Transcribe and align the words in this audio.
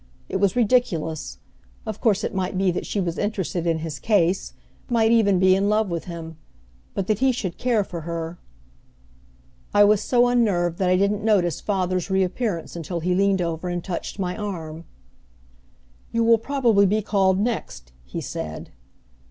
It 0.29 0.37
was 0.37 0.55
ridiculous! 0.55 1.37
Of 1.85 2.01
course 2.01 2.23
it 2.23 2.33
might 2.33 2.57
be 2.57 2.71
that 2.71 2.87
she 2.87 2.99
was 2.99 3.19
interested 3.19 3.67
in 3.67 3.77
his 3.85 3.99
case, 3.99 4.53
might 4.89 5.11
even 5.11 5.37
be 5.37 5.55
in 5.55 5.69
love 5.69 5.91
with 5.91 6.05
him; 6.05 6.37
but 6.95 7.05
that 7.05 7.19
he 7.19 7.31
should 7.31 7.59
care 7.59 7.83
for 7.83 8.01
her 8.01 8.39
I 9.75 9.83
was 9.83 10.01
so 10.01 10.27
unnerved 10.27 10.79
that 10.79 10.89
I 10.89 10.95
didn't 10.97 11.23
notice 11.23 11.61
father's 11.61 12.09
reappearance 12.09 12.75
until 12.75 12.99
he 13.01 13.13
leaned 13.13 13.43
over 13.43 13.69
and 13.69 13.83
touched 13.83 14.17
my 14.17 14.35
arm. 14.35 14.85
"You 16.11 16.23
will 16.23 16.39
probably 16.39 16.87
be 16.87 17.03
called 17.03 17.39
next," 17.39 17.91
he 18.03 18.21
said. 18.21 18.71